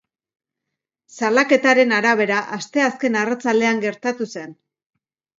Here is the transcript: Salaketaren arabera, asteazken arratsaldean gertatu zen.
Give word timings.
Salaketaren 1.17 1.93
arabera, 1.97 2.39
asteazken 2.57 3.17
arratsaldean 3.21 3.83
gertatu 3.83 4.29
zen. 4.37 4.57